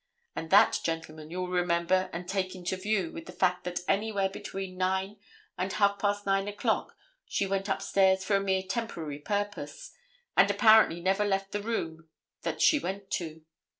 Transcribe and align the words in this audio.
And 0.35 0.49
that, 0.49 0.79
gentlemen, 0.83 1.29
you 1.29 1.41
will 1.41 1.49
remember 1.49 2.09
and 2.11 2.27
take 2.27 2.55
into 2.55 2.75
view 2.75 3.11
with 3.11 3.27
the 3.27 3.31
fact 3.31 3.65
that 3.65 3.81
anywhere 3.87 4.29
between 4.29 4.75
nine 4.75 5.17
and 5.59 5.71
half 5.73 5.99
past 5.99 6.25
nine 6.25 6.47
o'clock 6.47 6.97
she 7.27 7.45
went 7.45 7.69
upstairs 7.69 8.23
for 8.23 8.35
a 8.35 8.41
mere 8.41 8.63
temporary 8.63 9.19
purpose, 9.19 9.91
and 10.35 10.49
apparently 10.49 11.01
never 11.01 11.23
left 11.23 11.51
the 11.51 11.61
room 11.61 12.09
that 12.41 12.63
she 12.63 12.79
went 12.79 13.11
to. 13.11 13.43